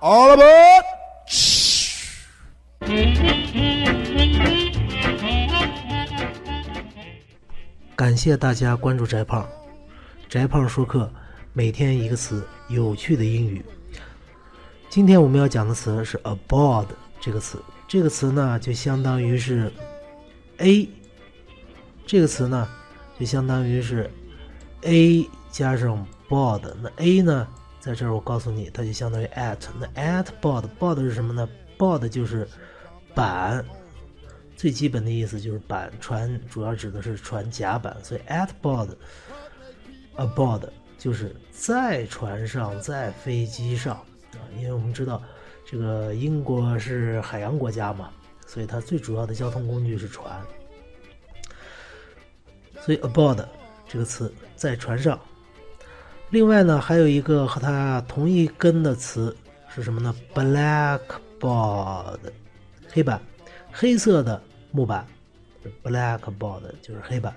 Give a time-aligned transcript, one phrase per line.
[0.00, 0.84] all aboard！
[7.96, 9.48] 感谢大家关注翟胖，
[10.28, 11.10] 翟胖说课，
[11.52, 13.64] 每天一个词，有趣的英语。
[14.88, 16.86] 今天我们要讲的词是 aboard
[17.20, 19.72] 这个词，这个词呢就相当于是
[20.58, 20.88] a，
[22.06, 22.68] 这个词呢
[23.18, 24.08] 就相当于是
[24.82, 27.48] a 加上 board，那 a 呢
[27.80, 32.46] 在这儿我告诉你，它就相当于 at，那 at board，board 是什么呢？board 就是
[33.14, 33.64] 板。
[34.56, 43.94] 最基本的意思就是板船，主要指的是船甲板，所以 at board，aboard 就是在船上，在飞机上
[44.32, 44.42] 啊。
[44.56, 45.22] 因为我们知道
[45.64, 48.10] 这个英国是海洋国家嘛，
[48.48, 50.44] 所以它最主要的交通工具是船。
[52.80, 53.46] 所以 aboard
[53.86, 55.16] 这个词在船上。
[56.30, 59.34] 另外呢，还有一个和它同一根的词
[59.74, 62.18] 是什么呢？blackboard，
[62.88, 63.20] 黑板，
[63.72, 64.40] 黑色的。
[64.70, 65.06] 木板
[65.82, 67.34] ，blackboard 就是黑板。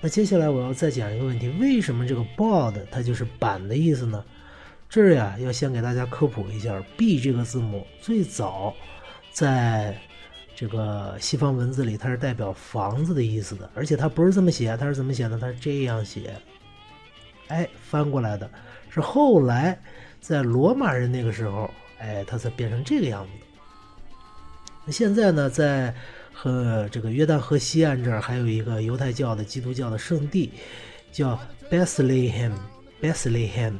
[0.00, 4.24] 那接下来我要再讲一个问题：为什么这个 board 它就是板的意思呢？
[4.88, 8.74] 这儿呀，要先给大家科普一下，b 这个字母最早
[9.30, 9.94] 在
[10.56, 15.38] 这个西方文字里，它是代表房子的意思的，而且它不是这么写，它是怎么写呢？
[15.38, 16.34] 它是这样写，
[17.48, 18.50] 哎，翻过来的，
[18.88, 19.78] 是后来
[20.20, 23.30] 在罗马人那个时候，哎，它才变成这个样子。
[24.84, 25.92] 那现在呢，在
[26.32, 30.52] 和这个约旦河西岸这儿还有一个犹太教的基督教的圣地，
[31.10, 31.38] 叫
[31.70, 33.74] Bethlehem，Bethlehem，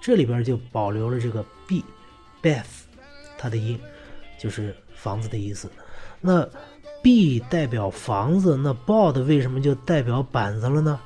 [0.00, 2.64] 这里边就保留了这个 b，Beth，
[3.36, 3.78] 它的音
[4.38, 5.70] 就是房子的意思。
[6.20, 6.48] 那
[7.02, 11.00] b 代表房子，那 board 为什么就代表板子了呢？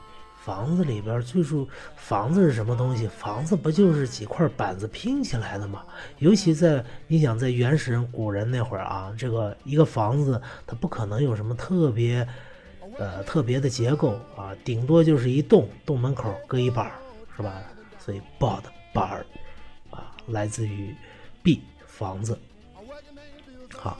[0.45, 3.07] 房子里边最初，房子是什么东西？
[3.07, 5.85] 房子不就是几块板子拼起来的吗？
[6.19, 12.27] 尤其在你想在原始人、古人那会儿啊，这个一个房子它不可能有什么特别，
[12.99, 16.93] 呃，特别的结构啊，顶多就是一洞，洞门口搁一板儿，
[17.37, 17.63] 是吧？
[18.01, 19.27] 所以 board 板儿
[19.91, 20.93] 啊，来自于
[21.41, 22.37] b 房子。
[23.73, 23.97] 好，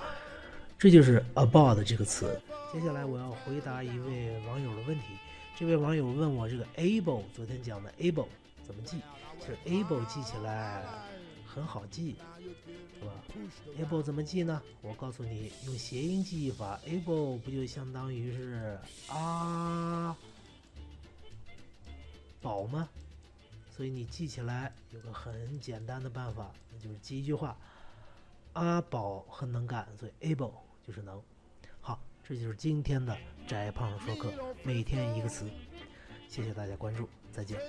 [0.77, 2.37] 这就是 about 这个词。
[2.73, 5.05] 接下来我要回答一位网友的问题。
[5.63, 8.27] 这位网友问我：“这个 able，昨天讲的 able
[8.67, 9.01] 怎么记？
[9.39, 10.85] 其实 able 记起来
[11.47, 12.17] 很好记，
[12.99, 13.13] 是吧
[13.79, 14.61] ？able 怎么记呢？
[14.81, 20.17] 我告诉你，用谐音记忆法，able 不就相当于是阿
[22.41, 22.89] 宝吗？
[23.71, 27.57] 所以你记起来有个很简单的办法，那就是记一句话：
[28.55, 31.23] 阿宝很能干，所以 able 就是能。
[31.81, 33.17] 好，这就是今天的。”
[33.53, 34.33] 翟胖说课，
[34.63, 35.47] 每天一个词，
[36.27, 37.61] 谢谢大家关注，再见。